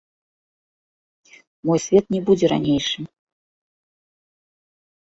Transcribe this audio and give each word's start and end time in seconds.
Мой 1.71 1.79
свет 1.85 2.05
не 2.17 2.21
будзе 2.31 2.45
ранейшым. 2.55 3.03